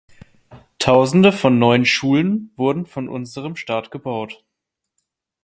[0.79, 4.43] Tausende von neuen Schulen werden von unserem Staat gebaut.